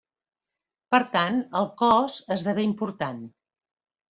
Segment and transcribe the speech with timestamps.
[0.95, 3.23] Per tant, el cos esdevé important.